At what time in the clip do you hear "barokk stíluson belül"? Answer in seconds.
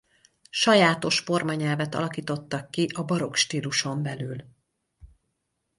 3.03-4.45